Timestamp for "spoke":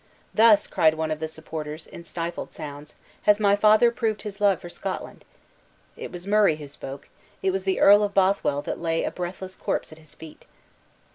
6.67-7.07